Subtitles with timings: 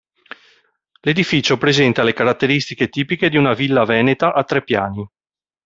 [1.01, 5.07] L'edificio presenta le caratteristiche tipiche di una villa veneta a tre piani.